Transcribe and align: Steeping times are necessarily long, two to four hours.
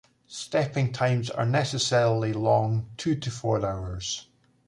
Steeping 0.25 0.91
times 0.91 1.29
are 1.29 1.45
necessarily 1.45 2.33
long, 2.33 2.89
two 2.97 3.13
to 3.17 3.29
four 3.29 3.63
hours. 3.63 4.25